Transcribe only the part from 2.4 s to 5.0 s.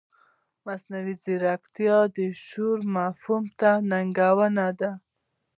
شعور مفهوم ته ننګونه ده.